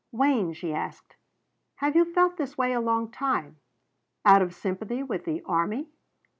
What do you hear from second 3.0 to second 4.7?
time? Out of